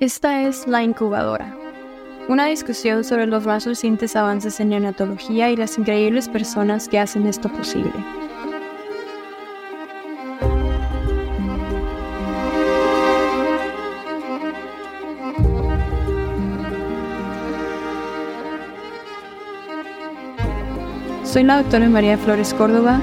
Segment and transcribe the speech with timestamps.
[0.00, 1.56] Esta es La Incubadora,
[2.28, 7.26] una discusión sobre los más recientes avances en neonatología y las increíbles personas que hacen
[7.26, 7.92] esto posible.
[21.24, 23.00] Soy la doctora María Flores Córdoba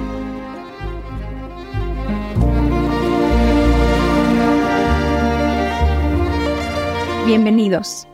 [7.26, 8.08] Bienvenidos.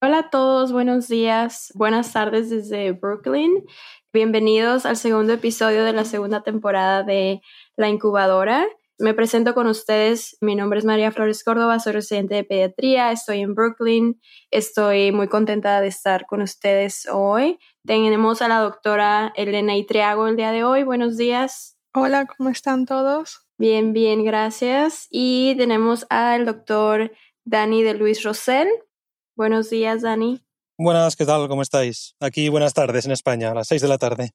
[0.00, 3.64] Hola a todos, buenos días, buenas tardes desde Brooklyn.
[4.12, 7.40] Bienvenidos al segundo episodio de la segunda temporada de
[7.76, 8.64] La Incubadora.
[9.00, 10.36] Me presento con ustedes.
[10.40, 14.20] Mi nombre es María Flores Córdoba, soy residente de pediatría, estoy en Brooklyn.
[14.52, 17.58] Estoy muy contenta de estar con ustedes hoy.
[17.86, 20.82] Tenemos a la doctora Elena Itriago el día de hoy.
[20.82, 21.78] Buenos días.
[21.94, 23.46] Hola, ¿cómo están todos?
[23.58, 25.06] Bien, bien, gracias.
[25.10, 27.12] Y tenemos al doctor
[27.44, 28.68] Dani de Luis Rosell.
[29.34, 30.44] Buenos días, Dani.
[30.78, 31.48] Buenas, ¿qué tal?
[31.48, 32.14] ¿Cómo estáis?
[32.20, 34.30] Aquí buenas tardes en España, a las seis de la tarde.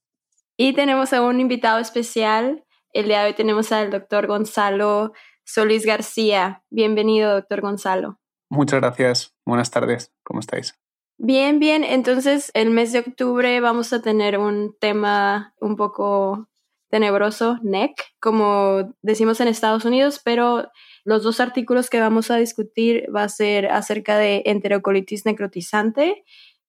[0.57, 5.85] Y tenemos a un invitado especial, el día de hoy tenemos al doctor Gonzalo Solís
[5.85, 6.63] García.
[6.69, 8.19] Bienvenido, doctor Gonzalo.
[8.49, 9.35] Muchas gracias.
[9.45, 10.11] Buenas tardes.
[10.23, 10.75] ¿Cómo estáis?
[11.17, 11.83] Bien, bien.
[11.83, 16.49] Entonces, el mes de octubre vamos a tener un tema un poco
[16.89, 20.69] tenebroso, NEC, como decimos en Estados Unidos, pero
[21.05, 26.23] los dos artículos que vamos a discutir va a ser acerca de enterocolitis necrotizante.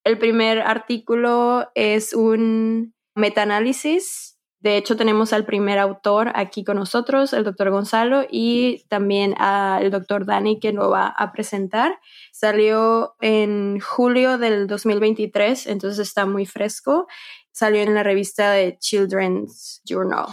[0.05, 4.35] El primer artículo es un metaanálisis
[4.67, 9.92] de hecho, tenemos al primer autor aquí con nosotros, el doctor Gonzalo, y también al
[9.92, 12.00] doctor Dani, que lo va a presentar.
[12.33, 17.06] Salió en julio del 2023, entonces está muy fresco.
[17.53, 20.26] Salió en la revista de Children's Journal.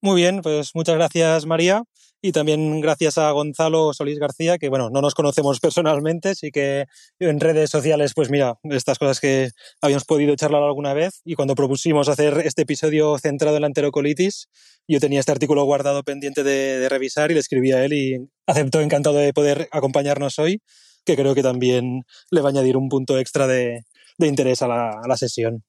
[0.00, 1.82] Muy bien, pues muchas gracias, María.
[2.22, 6.84] Y también gracias a Gonzalo Solís García, que bueno, no nos conocemos personalmente, sí que
[7.18, 9.50] en redes sociales, pues mira, estas cosas que
[9.80, 11.22] habíamos podido charlar alguna vez.
[11.24, 14.48] Y cuando propusimos hacer este episodio centrado en la enterocolitis,
[14.86, 18.80] yo tenía este artículo guardado pendiente de, revisar y le escribí a él y aceptó
[18.80, 20.60] encantado de poder acompañarnos hoy,
[21.04, 23.84] que creo que también le va a añadir un punto extra de,
[24.18, 25.64] interés a la sesión.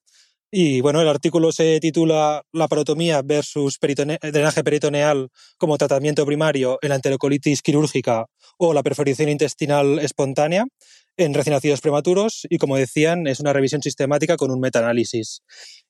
[0.54, 6.90] Y bueno, el artículo se titula La parotomía versus drenaje peritoneal como tratamiento primario en
[6.90, 8.26] la enterocolitis quirúrgica
[8.58, 10.66] o la perforación intestinal espontánea
[11.16, 15.42] en recién nacidos prematuros y como decían es una revisión sistemática con un metaanálisis.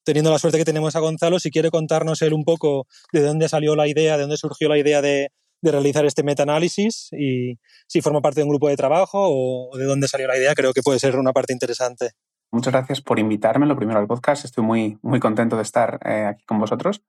[0.03, 3.49] Teniendo la suerte que tenemos a Gonzalo, si quiere contarnos él un poco de dónde
[3.49, 5.29] salió la idea, de dónde surgió la idea de,
[5.61, 7.55] de realizar este metaanálisis y
[7.87, 10.71] si forma parte de un grupo de trabajo o de dónde salió la idea, creo
[10.71, 12.11] que puede ser una parte interesante.
[12.53, 14.43] Muchas gracias por invitarme, lo primero al podcast.
[14.43, 17.01] Estoy muy, muy contento de estar eh, aquí con vosotros.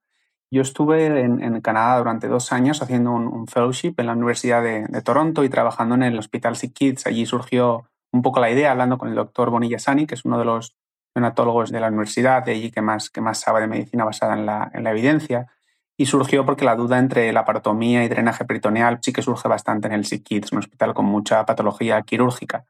[0.53, 5.43] Yo estuve en, Canadá durante dos años haciendo un, fellowship en la Universidad de, Toronto
[5.43, 7.07] y trabajando en el Hospital Sick Kids.
[7.07, 10.39] Allí surgió un poco la idea, hablando con el doctor Bonilla Sani, que es uno
[10.39, 10.77] de los
[11.17, 14.47] neonatólogos de la universidad, de allí que más, que más sabe de medicina basada en
[14.47, 15.49] la, en la evidencia.
[15.97, 19.89] Y surgió porque la duda entre la parotomía y drenaje peritoneal sí que surge bastante
[19.89, 22.65] en el Sick Kids, un hospital con mucha patología quirúrgica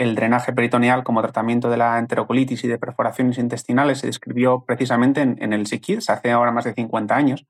[0.00, 5.20] el drenaje peritoneal como tratamiento de la enterocolitis y de perforaciones intestinales se describió precisamente
[5.20, 7.46] en, el SICIDS hace ahora más de 50 años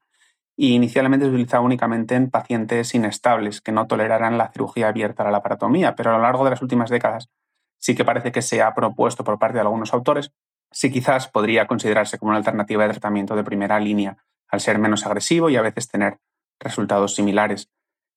[0.56, 5.26] y inicialmente se utilizaba únicamente en pacientes inestables que no toleraran la cirugía abierta a
[5.26, 7.30] la laparotomía, pero a lo largo de las últimas décadas
[7.78, 10.32] sí que parece que se ha propuesto por parte de algunos autores
[10.72, 14.16] si quizás podría considerarse como una alternativa de tratamiento de primera línea,
[14.48, 16.18] al ser menos agresivo y a veces tener
[16.58, 17.70] resultados similares.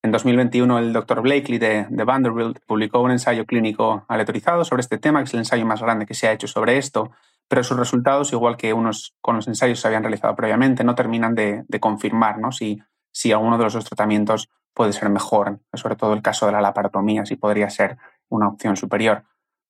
[0.05, 5.19] En 2021, el doctor Blakely de, Vanderbilt publicó un ensayo clínico aleatorizado sobre este tema,
[5.19, 7.11] que es el ensayo más grande que se ha hecho sobre esto,
[7.47, 10.93] pero sus resultados, igual que unos con los ensayos que se habían realizado previamente, no
[10.93, 16.11] terminan de, confirmar si, si alguno de los dos tratamientos puede ser mejor, sobre todo
[16.13, 17.97] el caso de la laparotomía, si podría ser
[18.27, 19.23] una opción superior.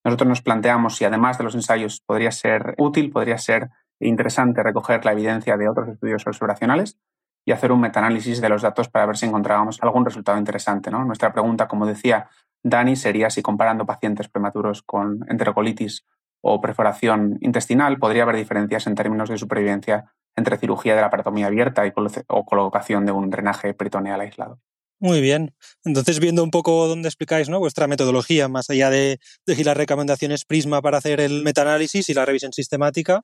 [0.03, 3.69] Nosotros nos planteamos si además de los ensayos podría ser útil, podría ser
[3.99, 6.97] interesante recoger la evidencia de otros estudios observacionales
[7.45, 10.91] y hacer un metaanálisis de los datos para ver si encontrábamos algún resultado interesante.
[10.91, 11.03] ¿no?
[11.03, 12.29] Nuestra pregunta, como decía
[12.63, 16.05] Dani, sería si comparando pacientes prematuros con enterocolitis
[16.41, 21.47] o perforación intestinal, podría haber diferencias en términos de supervivencia entre cirugía de la paratomía
[21.47, 21.93] abierta y
[22.27, 24.59] o colocación de un drenaje peritoneal aislado.
[24.99, 25.53] Muy bien.
[25.83, 27.59] Entonces, viendo un poco dónde explicáis ¿no?
[27.59, 32.25] vuestra metodología, más allá de, de las recomendaciones Prisma para hacer el metaanálisis y la
[32.25, 33.21] revisión sistemática,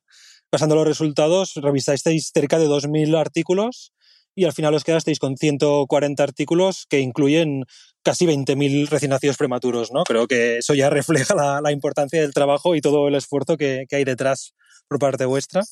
[0.50, 3.94] pasando los resultados, revisasteis cerca de 2.000 artículos
[4.36, 7.66] y al final os quedasteis con 140 artículos que incluyen
[8.04, 10.04] casi 20.000 recién nacidos prematuros, ¿no?
[10.04, 14.04] Creo que eso ya refleja la, importancia del trabajo y todo el esfuerzo que, hay
[14.04, 14.54] detrás
[14.88, 15.64] por parte vuestra.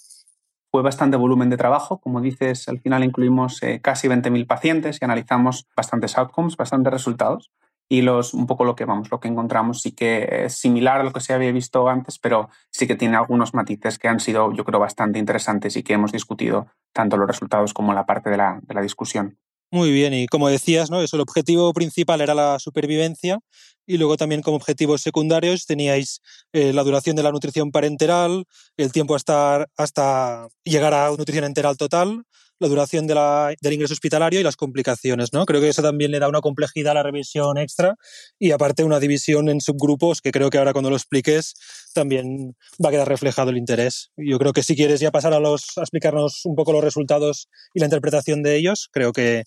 [0.69, 5.05] Fue bastante volumen de trabajo, como dices, al final incluimos eh, casi 20.000 pacientes y
[5.05, 7.51] analizamos bastantes outcomes, bastantes resultados
[7.89, 11.03] y los, un poco lo que vamos, lo que encontramos sí que es similar a
[11.03, 14.53] lo que se había visto antes, pero sí que tiene algunos matices que han sido,
[14.53, 18.37] yo creo, bastante interesantes y que hemos discutido tanto los resultados como la parte de
[18.37, 19.37] la, de la discusión.
[19.69, 21.01] Muy bien, y como decías, ¿no?
[21.01, 23.39] Eso, el objetivo principal era la supervivencia
[23.85, 26.21] y luego también como objetivos secundarios teníais
[26.53, 28.45] eh, la duración de la nutrición parenteral,
[28.77, 32.23] el tiempo hasta, hasta llegar a nutrición enteral total,
[32.59, 35.33] la duración del ingreso hospitalario y las complicaciones.
[35.33, 35.45] ¿no?
[35.45, 37.95] Creo que eso también le da una complejidad a la revisión extra
[38.39, 41.53] y aparte una división en subgrupos que creo que ahora cuando lo expliques
[41.93, 44.11] también va a quedar reflejado el interés.
[44.17, 47.79] Yo creo que si quieres ya pasar a, los, explicarnos un poco los resultados y
[47.79, 49.43] la interpretación de ellos, creo que,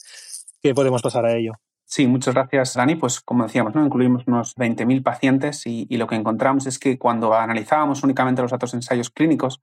[0.62, 1.52] que podemos pasar a ello.
[1.84, 2.94] Sí, muchas gracias, Dani.
[2.94, 3.84] Pues como decíamos, ¿no?
[3.84, 8.52] incluimos unos 20.000 pacientes y, y, lo que encontramos es que cuando analizábamos únicamente los
[8.52, 9.60] datos de ensayos clínicos,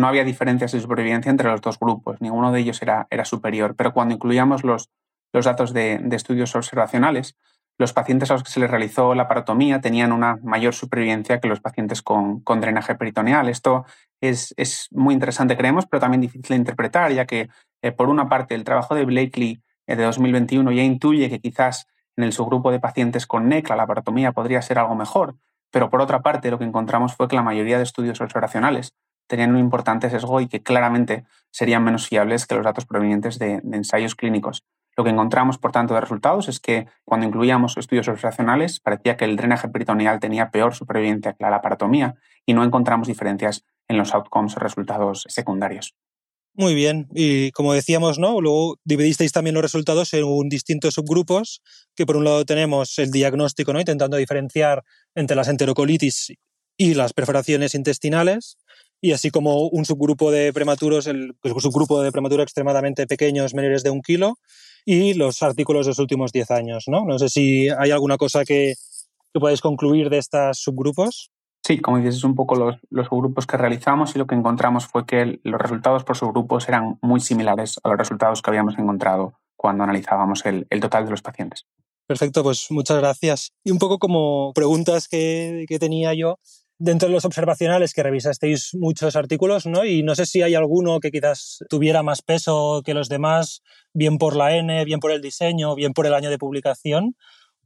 [0.00, 3.74] no había diferencias de supervivencia entre los dos grupos, ninguno de ellos era, era superior,
[3.76, 4.90] pero cuando incluíamos los,
[5.32, 7.36] los datos de, estudios observacionales,
[7.78, 11.48] los pacientes a los que se les realizó la parotomía tenían una mayor supervivencia que
[11.48, 13.48] los pacientes con, drenaje peritoneal.
[13.48, 13.86] Esto
[14.20, 17.48] es, muy interesante, creemos, pero también difícil de interpretar, ya que,
[17.82, 21.86] eh, por una parte, el trabajo de Blakely eh, de 2021 ya intuye que quizás
[22.16, 25.36] en el subgrupo de pacientes con NECLA la parotomía podría ser algo mejor,
[25.70, 28.92] pero por otra parte, lo que encontramos fue que la mayoría de estudios observacionales
[29.30, 33.62] tenían un importante sesgo y que claramente serían menos fiables que los datos provenientes de,
[33.72, 34.64] ensayos clínicos.
[34.96, 39.24] Lo que encontramos, por tanto, de resultados es que cuando incluíamos estudios observacionales parecía que
[39.24, 44.12] el drenaje peritoneal tenía peor supervivencia que la laparotomía y no encontramos diferencias en los
[44.14, 45.94] outcomes o resultados secundarios.
[46.54, 48.40] Muy bien, y como decíamos, ¿no?
[48.40, 51.62] Luego dividisteis también los resultados según distintos subgrupos,
[51.94, 53.78] que por un lado tenemos el diagnóstico, ¿no?
[53.78, 54.82] Intentando diferenciar
[55.14, 56.32] entre las enterocolitis
[56.76, 58.56] y las perforaciones intestinales,
[59.00, 63.90] y así como un subgrupo de prematuros, el, subgrupo de prematuros extremadamente pequeños, menores de
[63.90, 64.38] un kilo,
[64.84, 66.84] y los artículos de los últimos 10 años.
[66.86, 67.04] ¿no?
[67.04, 68.74] no sé si hay alguna cosa que,
[69.32, 71.30] que podáis concluir de estos subgrupos.
[71.62, 74.86] Sí, como dices, es un poco los, los, subgrupos que realizamos y lo que encontramos
[74.86, 79.34] fue que los resultados por subgrupos eran muy similares a los resultados que habíamos encontrado
[79.56, 81.66] cuando analizábamos el, el total de los pacientes.
[82.06, 83.52] Perfecto, pues muchas gracias.
[83.62, 86.40] Y un poco como preguntas que, que tenía yo,
[86.80, 89.84] dentro de los observacionales que revisasteis muchos artículos, ¿no?
[89.84, 93.62] Y no sé si hay alguno que quizás tuviera más peso que los demás,
[93.92, 97.16] bien por la N, bien por el diseño, bien por el año de publicación,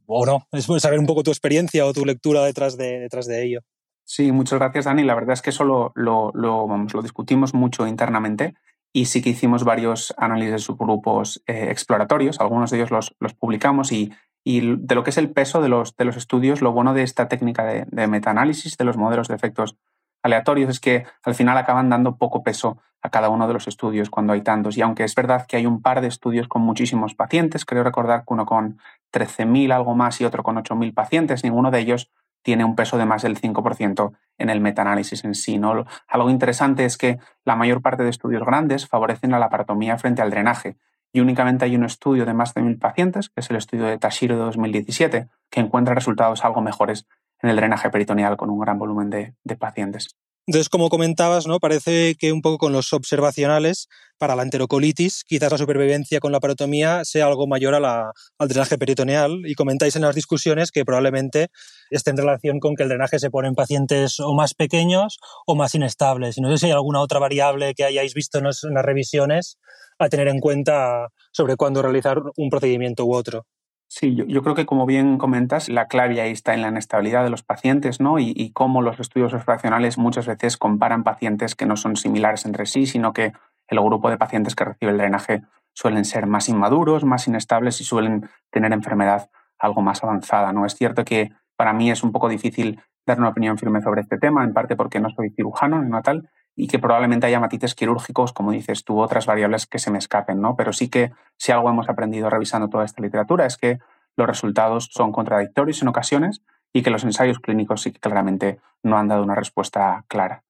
[0.05, 0.47] o no.
[0.51, 3.61] Es saber un poco tu experiencia o tu lectura detrás de, detrás de ello.
[4.03, 5.03] Sí, muchas gracias, Dani.
[5.03, 8.53] La verdad es que eso lo, lo, vamos, lo discutimos mucho internamente
[8.91, 12.41] y sí que hicimos varios análisis de subgrupos eh, exploratorios.
[12.41, 14.11] Algunos de ellos los, los publicamos y
[14.47, 17.01] y de lo que es el peso de los, de los estudios, lo bueno de
[17.01, 19.75] esta técnica de, metaanálisis, de los modelos de efectos
[20.21, 24.11] aleatorios, es que al final acaban dando poco peso a cada uno de los estudios
[24.11, 24.77] cuando hay tantos.
[24.77, 28.19] Y aunque es verdad que hay un par de estudios con muchísimos pacientes, creo recordar
[28.19, 28.77] que uno con
[29.11, 32.11] 13.000 algo más y otro con 8.000 pacientes, ninguno de ellos
[32.43, 35.57] tiene un peso de más del 5% en el metaanálisis en sí.
[35.57, 35.85] ¿no?
[36.07, 40.21] Algo interesante es que la mayor parte de estudios grandes favorecen a la paratomía frente
[40.21, 40.77] al drenaje
[41.15, 43.97] y únicamente hay un estudio de más de mil pacientes, que es el estudio de
[43.97, 47.05] Tashiro de 2017, que encuentra resultados algo mejores
[47.41, 50.09] en el drenaje peritoneal con un gran volumen de, pacientes.
[50.45, 51.59] Entonces, como comentabas, ¿no?
[51.61, 53.87] parece que un poco con los observacionales,
[54.17, 59.41] para la enterocolitis, quizás la supervivencia con la parotomía sea algo mayor al drenaje peritoneal.
[59.45, 61.47] Y comentáis en las discusiones que probablemente
[61.91, 65.55] esté en relación con que el drenaje se pone en pacientes o más pequeños o
[65.55, 66.37] más inestables.
[66.37, 69.57] Y no sé si hay alguna otra variable que hayáis visto en las revisiones
[69.99, 73.45] a tener en cuenta sobre cuándo realizar un procedimiento u otro.
[73.87, 77.29] Sí, yo, creo que como bien comentas, la clave ahí está en la inestabilidad de
[77.29, 78.19] los pacientes ¿no?
[78.19, 82.87] y, cómo los estudios observacionales muchas veces comparan pacientes que no son similares entre sí,
[82.87, 83.33] sino que
[83.67, 87.83] el grupo de pacientes que recibe el drenaje suelen ser más inmaduros, más inestables y
[87.83, 90.51] suelen tener enfermedad algo más avanzada.
[90.51, 90.65] ¿no?
[90.65, 94.17] Es cierto que para mí es un poco difícil dar una opinión firme sobre este
[94.17, 98.31] tema, en parte porque no soy cirujano en natal, y que probablemente haya matices quirúrgicos,
[98.31, 100.55] como dices tú, otras variables que se me escapen, ¿no?
[100.55, 103.79] Pero sí que si algo hemos aprendido revisando toda esta literatura es que
[104.15, 106.41] los resultados son contradictorios en ocasiones
[106.73, 110.43] y que los ensayos clínicos sí que claramente no han dado una respuesta clara.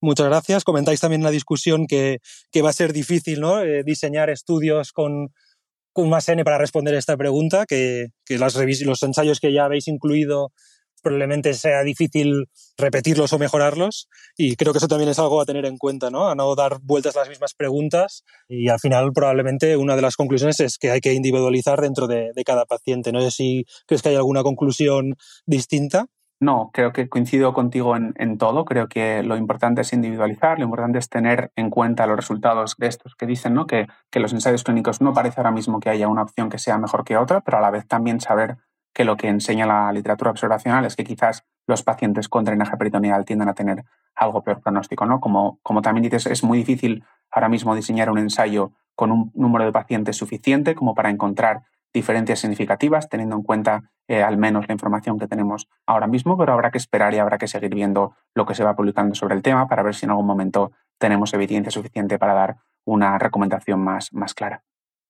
[0.00, 0.62] Muchas gracias.
[0.62, 2.20] Comentáis también la discusión que,
[2.52, 3.60] que va a ser difícil ¿no?
[3.60, 5.30] Eh, diseñar estudios con,
[5.92, 9.88] con más N para responder esta pregunta, que, que las los ensayos que ya habéis
[9.88, 10.52] incluido
[11.02, 14.08] probablemente sea difícil repetirlos o mejorarlos.
[14.36, 16.28] Y creo que eso también es algo a tener en cuenta, ¿no?
[16.28, 18.24] A no dar vueltas a las mismas preguntas.
[18.48, 22.30] Y al final, probablemente una de las conclusiones es que hay que individualizar dentro de,
[22.34, 23.12] de cada paciente.
[23.12, 25.14] No sé si crees que hay alguna conclusión
[25.46, 26.06] distinta.
[26.40, 28.64] No, creo que coincido contigo en, en, todo.
[28.64, 32.86] Creo que lo importante es individualizar, lo importante es tener en cuenta los resultados de
[32.86, 33.66] estos que dicen ¿no?
[33.66, 36.78] que, que los ensayos clínicos no parece ahora mismo que haya una opción que sea
[36.78, 38.56] mejor que otra, pero a la vez también saber
[38.98, 43.24] que lo que enseña la literatura observacional es que quizás los pacientes con drenaje peritoneal
[43.24, 43.84] tienden a tener
[44.16, 45.06] algo peor pronóstico.
[45.06, 45.20] ¿no?
[45.20, 49.64] Como, como también dices, es muy difícil ahora mismo diseñar un ensayo con un número
[49.64, 51.62] de pacientes suficiente como para encontrar
[51.94, 56.52] diferencias significativas, teniendo en cuenta eh, al menos la información que tenemos ahora mismo, pero
[56.52, 59.42] habrá que esperar y habrá que seguir viendo lo que se va publicando sobre el
[59.42, 64.12] tema para ver si en algún momento tenemos evidencia suficiente para dar una recomendación más,
[64.12, 64.64] más clara.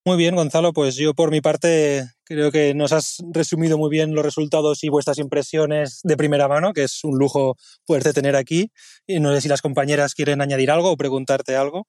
[0.07, 4.15] Muy bien, Gonzalo, pues yo por mi parte creo que nos has resumido muy bien
[4.15, 8.71] los resultados y vuestras impresiones de primera mano, que es un lujo poderte tener aquí.
[9.07, 11.87] No sé si las compañeras quieren añadir algo o preguntarte algo.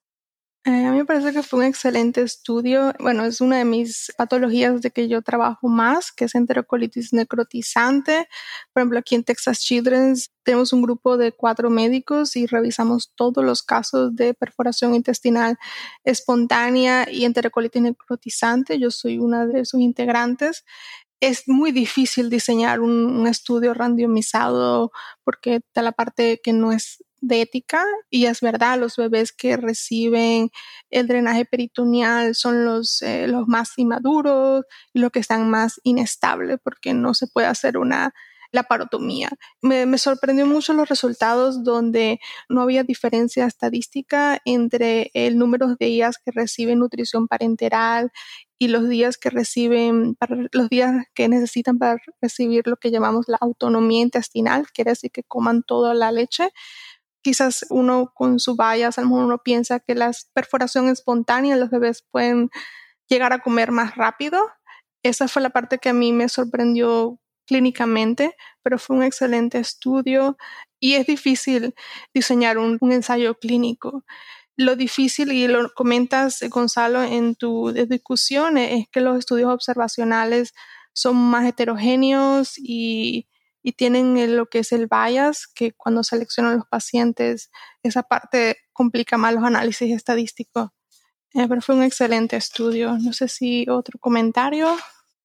[0.66, 2.94] Eh, a mí me parece que fue un excelente estudio.
[3.00, 8.28] Bueno, es una de mis patologías de que yo trabajo más, que es enterocolitis necrotizante.
[8.74, 13.44] Por ejemplo, aquí en Texas Children's tenemos un grupo de cuatro médicos y revisamos todos
[13.44, 15.58] los casos de perforación intestinal
[16.04, 18.80] espontánea y enterocolitis necrotizante.
[18.80, 20.66] Yo soy una de sus integrantes
[21.22, 24.92] es muy difícil diseñar un, un, estudio randomizado
[25.25, 29.58] porque está la parte que no es de ética y es verdad, los bebés que
[29.58, 30.50] reciben
[30.90, 36.94] el drenaje peritoneal son los, eh, los más inmaduros los que están más inestables porque
[36.94, 38.14] no se puede hacer una
[38.52, 39.30] laparotomía.
[39.62, 45.86] Me, me sorprendió mucho los resultados donde no había diferencia estadística entre el número de
[45.86, 48.12] días que reciben nutrición parenteral
[48.58, 50.18] y los días que reciben,
[50.52, 55.24] los días que necesitan para recibir lo que llamamos la autonomía intestinal, quiere decir que
[55.24, 56.52] coman toda la leche
[57.22, 62.06] quizás uno con su bias, a lo uno piensa que la perforación espontánea los bebés
[62.12, 62.50] pueden
[63.08, 64.42] llegar a comer más rápido.
[65.04, 70.38] Esa fue la parte que a mí me sorprendió clínicamente, pero fue un excelente estudio
[70.80, 71.74] y es difícil
[72.14, 74.04] diseñar un, un ensayo clínico.
[74.56, 80.54] Lo difícil, y lo comentas, Gonzalo, en tu discusión, es que los estudios observacionales
[80.94, 83.28] son más heterogéneos y
[83.62, 87.51] y tienen lo que es el bias, que cuando seleccionan los pacientes,
[87.84, 90.70] esa parte complica más los análisis estadísticos.
[91.34, 92.98] Eh, pero fue un excelente estudio.
[93.00, 94.68] No sé si otro comentario.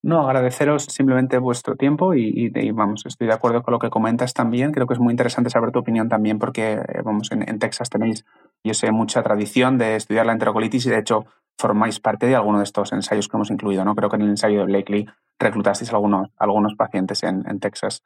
[0.03, 4.35] No, agradeceros simplemente vuestro tiempo y, y, vamos, estoy de acuerdo con lo que comentas
[4.35, 4.71] también.
[4.71, 7.89] Creo que es muy interesante saber tu opinión también porque, eh, vamos, en, en, Texas
[7.89, 8.27] tenéis,
[8.63, 11.25] yo sé, mucha tradición de estudiar la enterocolitis y de hecho
[11.57, 13.95] formáis parte de alguno de estos ensayos que hemos incluido, ¿no?
[13.95, 15.07] Creo que en el ensayo de Blakely
[15.39, 18.03] reclutasteis algunos, algunos pacientes en, en Texas.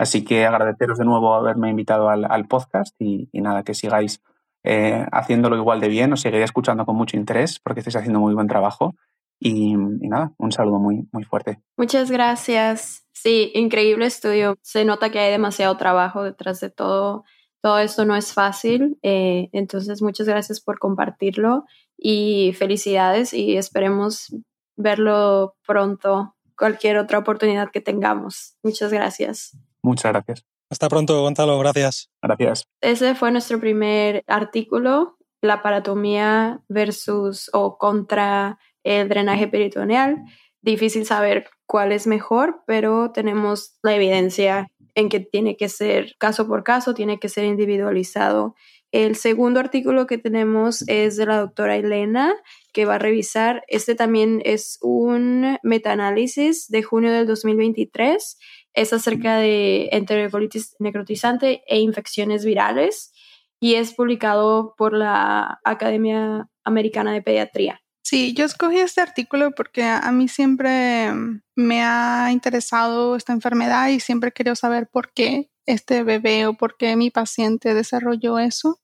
[0.00, 4.22] Así que agradeceros de nuevo haberme invitado al, al podcast y, y, nada, que sigáis
[4.64, 8.32] eh, haciéndolo igual de bien, os seguiré escuchando con mucho interés porque estáis haciendo muy
[8.32, 8.94] buen trabajo.
[9.38, 11.60] Y, y, nada, un saludo muy, muy fuerte.
[11.76, 13.06] Muchas gracias.
[13.12, 14.56] Sí, increíble estudio.
[14.62, 17.24] Se nota que hay demasiado trabajo detrás de todo.
[17.60, 18.98] Todo esto no es fácil.
[19.02, 21.66] Eh, entonces, muchas gracias por compartirlo
[21.98, 24.34] y felicidades y esperemos
[24.76, 28.56] verlo pronto, cualquier otra oportunidad que tengamos.
[28.62, 29.58] Muchas gracias.
[29.82, 30.44] Muchas gracias.
[30.70, 31.58] Hasta pronto, Gonzalo.
[31.58, 32.10] Gracias.
[32.22, 32.64] Gracias.
[32.80, 40.24] Ese fue nuestro primer artículo, la paratomía versus o contra el drenaje peritoneal.
[40.62, 46.46] Difícil saber cuál es mejor, pero tenemos la evidencia en que tiene que ser caso
[46.46, 48.54] por caso, tiene que ser individualizado.
[48.92, 52.34] El segundo artículo que tenemos es de la doctora Elena,
[52.72, 53.62] que va a revisar.
[53.68, 58.36] Este también es un metaanálisis de junio del 2023
[58.74, 63.12] es acerca de enterocolitis necrotizante e infecciones virales
[63.60, 67.80] y es publicado por la Academia Americana de Pediatría.
[68.02, 71.10] Sí, yo escogí este artículo porque a mí siempre
[71.54, 76.76] me ha interesado esta enfermedad y siempre quiero saber por qué este bebé o por
[76.76, 78.80] qué mi paciente desarrolló eso.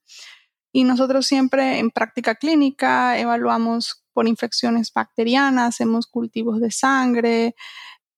[0.71, 7.55] Y nosotros siempre en práctica clínica evaluamos por infecciones bacterianas, hacemos cultivos de sangre,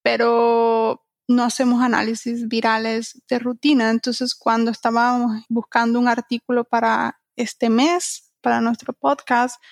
[0.02, 3.90] pero no hacemos análisis virales de rutina.
[3.90, 9.62] Entonces, cuando estábamos buscando un artículo para este mes, para nuestro podcast,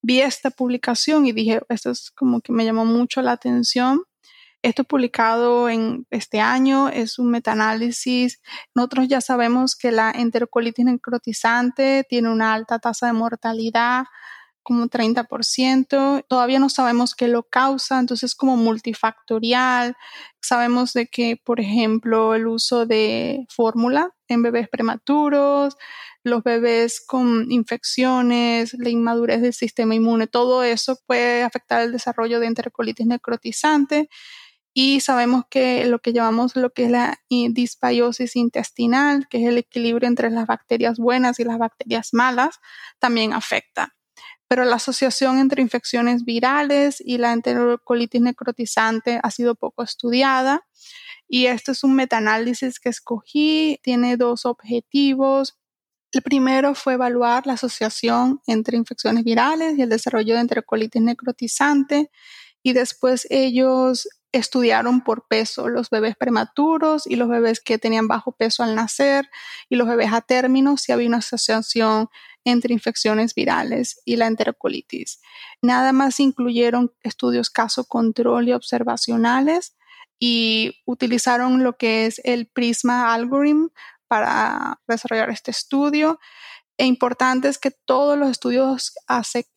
[0.00, 4.02] vi esta publicación y dije, esto es como que me llamó mucho la atención.
[4.62, 8.40] Esto publicado en este año es un metaanálisis.
[8.74, 14.04] Nosotros ya sabemos que la enterocolitis necrotizante tiene una alta tasa de mortalidad
[14.68, 16.26] como 30%.
[16.28, 19.96] Todavía no sabemos qué lo causa, entonces es como multifactorial.
[20.42, 25.78] Sabemos de que, por ejemplo, el uso de fórmula en bebés prematuros,
[26.22, 32.38] los bebés con infecciones, la inmadurez del sistema inmune, todo eso puede afectar el desarrollo
[32.38, 34.10] de enterocolitis necrotizante
[34.74, 39.58] y sabemos que lo que llamamos lo que es la disbiosis intestinal, que es el
[39.58, 42.60] equilibrio entre las bacterias buenas y las bacterias malas,
[42.98, 43.97] también afecta.
[44.48, 50.66] Pero la asociación entre infecciones virales y la enterocolitis necrotizante ha sido poco estudiada.
[51.28, 55.58] Y este es un metaanálisis que escogí, tiene dos objetivos.
[56.12, 62.10] El primero fue evaluar la asociación entre infecciones virales y el desarrollo de enterocolitis necrotizante
[62.62, 68.32] y después ellos estudiaron por peso los bebés prematuros y los bebés que tenían bajo
[68.32, 69.28] peso al nacer
[69.68, 72.08] y los bebés a término si había una asociación
[72.44, 75.20] entre infecciones virales y la enterocolitis.
[75.62, 79.76] Nada más incluyeron estudios caso control y observacionales
[80.18, 83.68] y utilizaron lo que es el Prisma Algorithm
[84.08, 86.18] para desarrollar este estudio.
[86.76, 88.92] E importante es que todos los estudios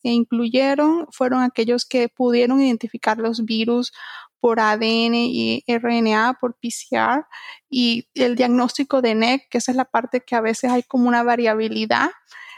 [0.04, 3.92] que incluyeron fueron aquellos que pudieron identificar los virus
[4.40, 7.28] por ADN y RNA, por PCR,
[7.70, 11.08] y el diagnóstico de NEC, que esa es la parte que a veces hay como
[11.08, 12.10] una variabilidad,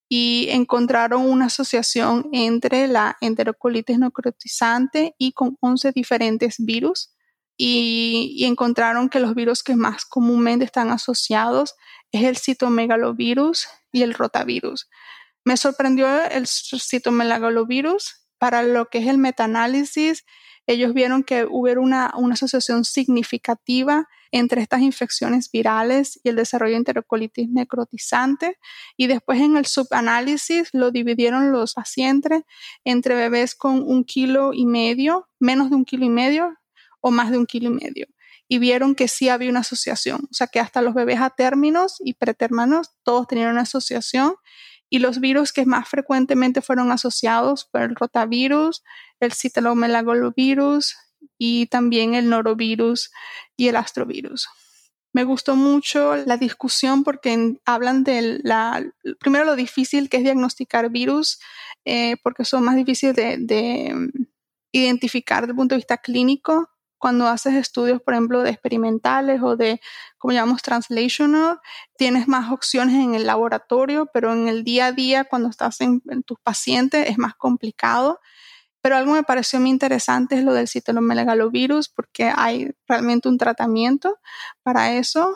[0.08, 7.16] y encontraron una asociación entre la enterocolitis necrotizante y con 11 diferentes virus
[7.58, 11.76] y, encontraron que los virus que más comúnmente están asociados
[12.18, 14.90] es el citomegalovirus y el rotavirus.
[15.44, 20.26] Me sorprendió el citomegalovirus para lo que es el metaanálisis.
[20.68, 26.72] Ellos vieron que hubo una, una asociación significativa entre estas infecciones virales y el desarrollo
[26.72, 28.58] de enterocolitis necrotizante.
[28.98, 32.42] Y después en el subanálisis lo dividieron los pacientes
[32.84, 36.56] entre bebés con un kilo y medio, menos de un kilo y medio
[37.02, 38.08] o más de un kilo y medio.
[38.48, 41.98] Y vieron que sí había una asociación, o sea que hasta los bebés a términos
[42.00, 44.36] y pretérmanos todos tenían una asociación
[44.88, 48.84] y los virus que más frecuentemente fueron asociados fueron el rotavirus,
[49.20, 50.96] el citalomegalovirus,
[51.38, 53.12] y también el norovirus
[53.58, 54.48] y el astrovirus.
[55.14, 58.42] Me gustó mucho la discusión porque hablan de
[59.20, 61.40] primero lo difícil que es diagnosticar virus,
[61.86, 64.10] eh, porque son más difíciles de, de mm,
[64.74, 69.56] identificar desde el punto de vista clínico cuando haces estudios, por ejemplo, de experimentales o
[69.56, 69.82] de,
[70.18, 71.60] como llamamos, translational,
[71.98, 76.02] tienes más opciones en el laboratorio, pero en el día a día, cuando estás en,
[76.10, 78.20] en tus pacientes, es más complicado.
[78.82, 84.20] Pero algo me pareció muy interesante es lo del citomegalovirus, porque hay realmente un tratamiento
[84.62, 85.36] para eso,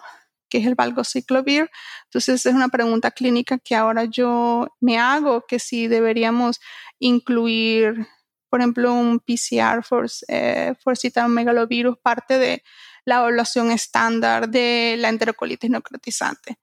[0.50, 1.69] que es el valgociclovir.
[2.06, 6.60] Entonces es una pregunta clínica que ahora yo me hago, que si deberíamos
[7.00, 8.08] incluir,
[8.49, 12.63] por ejemplo, un PCR for, eh, for citomegalovirus, parte de
[13.05, 16.59] la evaluación estándar de la enterocolitis necrotizante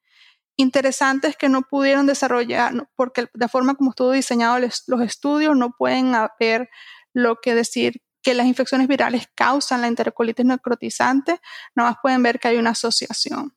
[0.57, 5.73] interesante es que no pudieron desarrollar, porque de forma como estuvo diseñado los estudios, no
[5.77, 6.71] pueden haber
[7.13, 11.41] lo que decir que las infecciones virales causan la enterocolitis necrotizante,
[11.75, 13.55] nada más pueden ver que hay una asociación.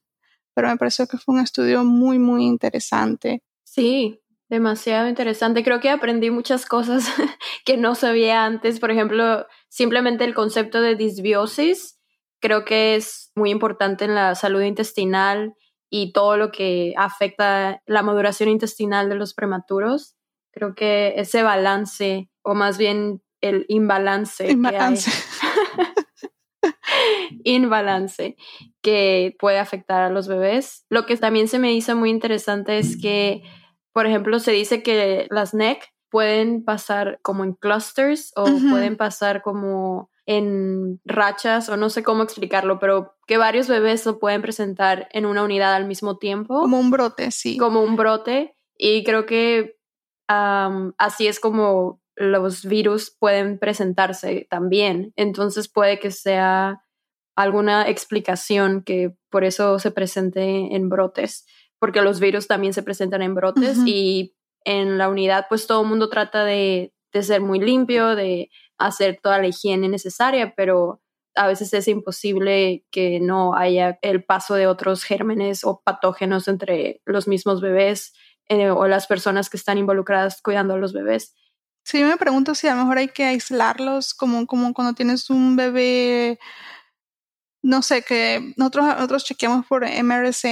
[0.54, 3.44] Pero me pareció que fue un estudio muy, muy interesante.
[3.64, 5.64] Sí, demasiado interesante.
[5.64, 7.06] Creo que aprendí muchas cosas
[7.66, 8.80] que no sabía antes.
[8.80, 12.00] Por ejemplo, simplemente el concepto de disbiosis
[12.42, 15.56] creo que es muy importante en la salud intestinal
[15.90, 20.16] y todo lo que afecta la maduración intestinal de los prematuros.
[20.52, 25.12] Creo que ese balance, o más bien el imbalance, imbalance.
[26.62, 26.70] que
[27.44, 28.36] imbalance
[28.82, 30.86] que puede afectar a los bebés.
[30.90, 33.44] Lo que también se me hizo muy interesante es que,
[33.94, 39.42] por ejemplo, se dice que las NEC pueden pasar como en clusters o pueden pasar
[39.42, 45.08] como en rachas o no sé cómo explicarlo, pero que varios bebés lo pueden presentar
[45.12, 46.62] en una unidad al mismo tiempo.
[46.62, 47.58] Como un brote, sí.
[47.58, 49.78] Como un brote Y creo que
[50.28, 55.14] así es como los virus pueden presentarse también.
[55.16, 56.84] Entonces puede que sea
[57.36, 61.46] alguna explicación que por eso se presente en brotes,
[61.80, 65.88] porque los virus también se presentan en brotes y en la unidad pues todo el
[65.88, 71.02] mundo trata de, de ser muy limpio, de hacer toda la higiene necesaria, pero
[71.36, 77.02] a veces es imposible que no haya el paso de otros gérmenes o patógenos entre
[77.06, 78.14] los mismos bebés
[78.50, 81.36] eh, o las personas que están involucradas cuidando a los bebés.
[81.86, 85.56] Sí, me pregunto si a lo mejor hay que aislarlos como, como cuando tienes un
[85.56, 86.40] bebé,
[87.62, 90.50] no sé, que nosotros, nosotros chequeamos por MRSA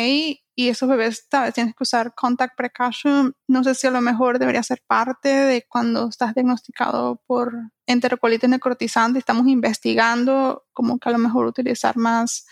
[0.59, 3.35] y esos bebés tal vez tienes que usar contact precaution.
[3.47, 7.53] No sé si a lo mejor debería ser parte de cuando estás diagnosticado por
[7.85, 9.19] enterocolitis necrotizante.
[9.19, 12.47] Estamos investigando como que a lo mejor utilizar más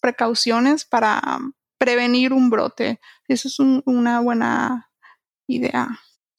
[0.00, 1.20] precauciones para
[1.78, 3.00] prevenir un brote.
[3.26, 4.92] Eso es una buena
[5.48, 5.88] idea.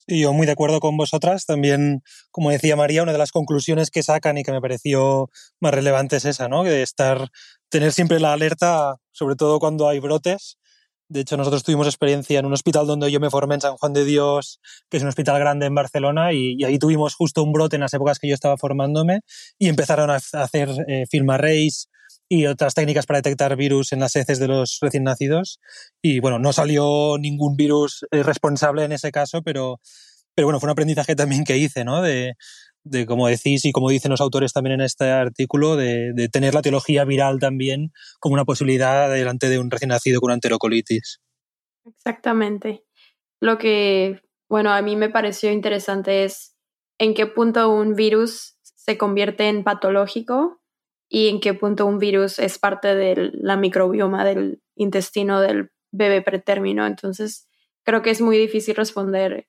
[0.08, 1.46] Y yo muy de acuerdo con vosotras.
[1.46, 5.74] También, como decía María, una de las conclusiones que sacan y que me pareció más
[5.74, 6.64] relevante es esa, ¿no?
[6.64, 7.28] De estar,
[7.68, 10.60] tener siempre la alerta, sobre todo cuando hay brotes.
[11.14, 13.94] De hecho, nosotros tuvimos experiencia en un hospital donde yo me formé en San Juan
[13.94, 17.76] de Dios, que es un hospital grande en Barcelona, y, ahí tuvimos justo un brote
[17.76, 19.20] en las épocas que yo estaba formándome
[19.60, 21.88] y empezaron a hacer eh, film arrays,
[22.28, 25.60] y otras técnicas para detectar virus en las heces de los recién nacidos.
[26.02, 29.80] Y bueno, no salió ningún virus eh, responsable en ese caso, pero,
[30.34, 32.02] pero bueno, fue un aprendizaje también que hice, ¿no?
[32.02, 32.34] De,
[32.84, 36.54] de como decís y como dicen los autores también en este artículo, de, de, tener
[36.54, 41.22] la teología viral también como una posibilidad delante de un recién nacido con enterocolitis.
[41.86, 42.84] Exactamente.
[43.40, 46.56] Lo que, bueno, a mí me pareció interesante es
[46.98, 50.62] en qué punto un virus se convierte en patológico
[51.10, 56.22] y en qué punto un virus es parte de la microbioma del intestino del bebé
[56.22, 56.86] pretérmino.
[56.86, 57.48] Entonces,
[57.84, 59.48] creo que es muy difícil responder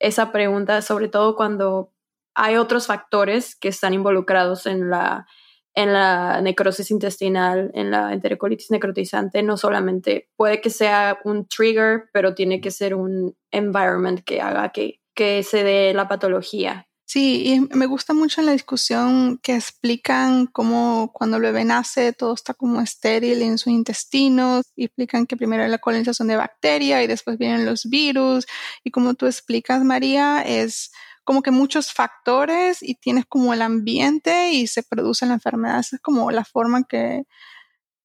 [0.00, 1.93] esa pregunta, sobre todo cuando
[2.34, 5.26] hay otros factores que están involucrados en la,
[5.74, 9.42] en la necrosis intestinal, en la enterocolitis necrotizante.
[9.42, 14.70] No solamente puede que sea un trigger, pero tiene que ser un environment que haga
[14.70, 16.88] que, que se dé la patología.
[17.06, 22.32] Sí, y me gusta mucho la discusión que explican cómo cuando el bebé nace todo
[22.32, 27.02] está como estéril en sus intestinos, y explican que primero hay la colonización de bacteria
[27.02, 28.46] y después vienen los virus,
[28.82, 30.92] y como tú explicas, María, es
[31.24, 35.80] como que muchos factores y tienes como el ambiente y se produce la enfermedad.
[35.80, 37.24] Esa es como la forma que,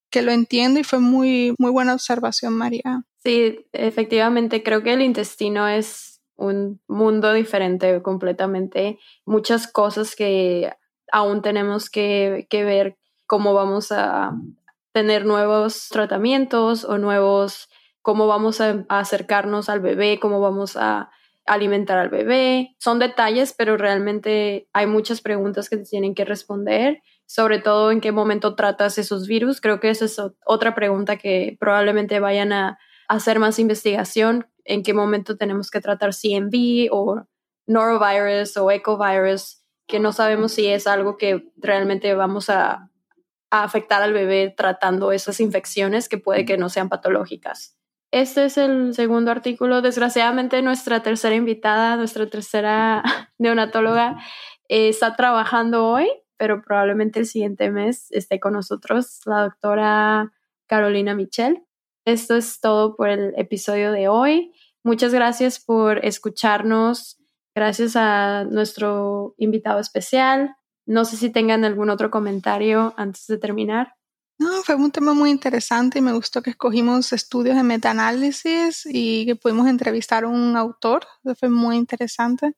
[0.10, 3.04] que lo entiendo y fue muy, muy buena observación, María.
[3.24, 10.72] Sí, efectivamente, creo que el intestino es un mundo diferente completamente, muchas cosas que
[11.12, 14.32] aún tenemos que, ver cómo vamos a
[14.94, 17.70] tener nuevos tratamientos o nuevos,
[18.02, 21.12] cómo vamos a, acercarnos al bebé, cómo vamos a
[21.50, 22.76] alimentar al bebé.
[22.80, 28.02] Son detalles, pero realmente hay muchas preguntas que se tienen que responder, sobre todo en
[28.02, 29.60] qué momento tratas esos virus.
[29.60, 34.94] Creo que esa es otra pregunta que probablemente vayan a hacer más investigación en qué
[34.94, 37.24] momento tenemos que tratar CMV o
[37.66, 42.86] norovirus o ecovirus, que no sabemos si es algo que realmente vamos a,
[43.52, 47.79] afectar al bebé tratando esas infecciones que puede que no sean patológicas.
[48.12, 49.82] Este es el segundo artículo.
[49.82, 53.04] Desgraciadamente, nuestra tercera invitada, nuestra tercera
[53.38, 54.18] neonatóloga,
[54.68, 60.32] eh, está trabajando hoy, pero probablemente el siguiente mes esté con nosotros la doctora
[60.68, 61.64] Carolina Michel.
[62.06, 64.54] Esto es todo por el episodio de hoy.
[64.84, 67.20] Muchas gracias por escucharnos.
[67.54, 70.56] Gracias a nuestro invitado especial.
[70.88, 73.99] No sé si tengan algún otro comentario antes de terminar.
[74.40, 79.26] No, fue un tema muy interesante y me gustó que escogimos estudios de metaanálisis y
[79.26, 81.06] que pudimos entrevistar a un autor.
[81.38, 82.54] fue muy interesante.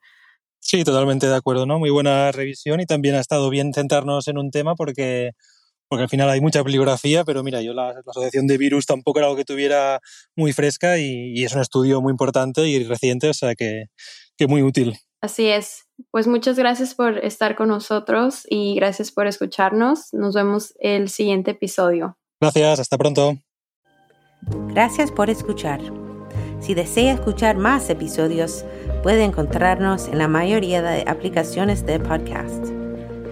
[0.60, 1.80] Sí, totalmente de acuerdo, ¿no?
[1.80, 5.32] Muy buena revisión y también ha estado bien centrarnos en un tema porque
[5.92, 9.28] porque al final hay mucha bibliografía, pero mira, yo la, asociación de virus tampoco era
[9.28, 10.00] algo que tuviera
[10.38, 13.88] muy fresca y, es un estudio muy importante y reciente, o sea que,
[14.38, 14.98] que muy útil.
[15.20, 15.84] Así es.
[16.10, 20.14] Pues muchas gracias por estar con nosotros y gracias por escucharnos.
[20.14, 22.18] Nos vemos el siguiente episodio.
[22.40, 23.38] Gracias, hasta pronto.
[24.70, 25.80] Gracias por escuchar.
[26.60, 28.64] Si desea escuchar más episodios,
[29.04, 32.66] puede encontrarnos en la mayoría de aplicaciones de podcast.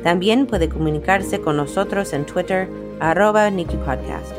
[0.04, 3.50] También puede comunicarse con nosotros en Twitter, arroba
[3.86, 4.34] Podcast,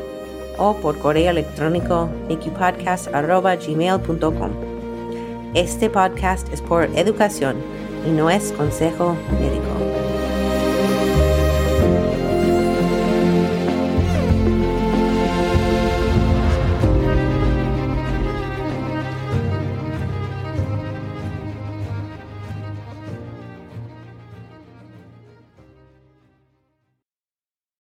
[0.57, 4.51] o por correo electrónico nikipodcast arroba gmail.com.
[5.53, 7.57] Este podcast es por educación
[8.05, 10.00] y no es consejo médico.